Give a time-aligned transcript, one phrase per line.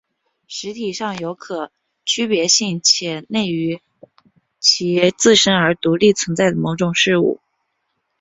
[0.47, 1.71] 实体是有可
[2.05, 3.79] 区别性且内于
[4.59, 7.39] 其自身而独立存在的某种事物。